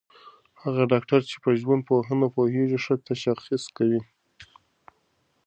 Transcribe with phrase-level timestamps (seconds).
[0.61, 4.01] هغه ډاکټر چي په ژوندپوهنه پوهېږي، ښه تشخیص کوي.